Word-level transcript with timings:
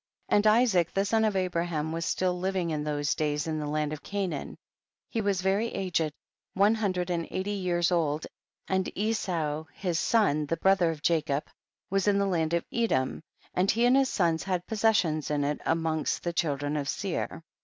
And 0.29 0.47
Isaac 0.47 0.91
the 0.95 1.05
son 1.05 1.23
of 1.23 1.35
Abraham 1.35 1.91
was 1.91 2.07
still 2.07 2.39
living 2.39 2.71
in 2.71 2.83
those 2.83 3.13
days 3.13 3.45
in 3.45 3.59
the 3.59 3.67
land 3.67 3.93
of 3.93 4.01
Canaan; 4.01 4.57
he 5.11 5.21
ivas 5.21 5.41
very 5.43 5.67
aged, 5.67 6.11
one 6.55 6.73
hundred 6.73 7.11
and 7.11 7.27
eighty 7.29 7.51
years 7.51 7.91
old, 7.91 8.25
and 8.67 8.91
Esau 8.97 9.65
his 9.71 9.99
son, 9.99 10.47
the 10.47 10.57
brother 10.57 10.89
of 10.89 11.07
Ja 11.07 11.21
cob, 11.21 11.43
was 11.91 12.07
in 12.07 12.17
the 12.17 12.25
land 12.25 12.55
of 12.55 12.65
Edom, 12.73 13.21
and 13.53 13.69
he 13.69 13.85
and 13.85 13.95
his 13.95 14.09
sons 14.09 14.41
had 14.41 14.65
possessions 14.65 15.29
in 15.29 15.43
it 15.43 15.61
amongst 15.67 16.23
the 16.23 16.33
children 16.33 16.77
of 16.77 16.89
Seir. 16.89 17.43